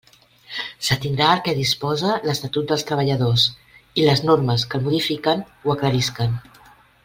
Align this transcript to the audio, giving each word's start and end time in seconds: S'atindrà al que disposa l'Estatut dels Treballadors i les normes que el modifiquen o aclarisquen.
S'atindrà 0.85 1.27
al 1.33 1.43
que 1.47 1.53
disposa 1.59 2.15
l'Estatut 2.23 2.71
dels 2.73 2.85
Treballadors 2.93 3.45
i 4.01 4.07
les 4.09 4.25
normes 4.31 4.67
que 4.73 4.81
el 4.81 4.85
modifiquen 4.89 5.45
o 5.69 5.77
aclarisquen. 5.79 6.37